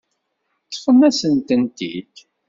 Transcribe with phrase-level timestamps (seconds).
[0.67, 2.15] Ṭṭfen-asent-tent-id.